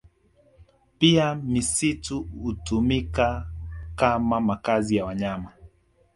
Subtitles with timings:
[0.99, 3.47] Pia misitu hutumika
[3.95, 5.51] kama makazi ya wanyama